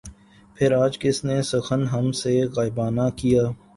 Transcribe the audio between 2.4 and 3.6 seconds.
غائبانہ کیا